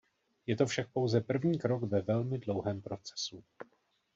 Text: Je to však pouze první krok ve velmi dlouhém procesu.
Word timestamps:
Je 0.47 0.55
to 0.55 0.65
však 0.65 0.91
pouze 0.91 1.21
první 1.21 1.59
krok 1.59 1.83
ve 1.83 2.01
velmi 2.01 2.37
dlouhém 2.39 2.81
procesu. 2.81 3.43